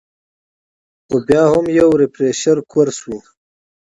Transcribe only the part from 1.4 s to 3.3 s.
هم يو ريفرېشر کورس وۀ-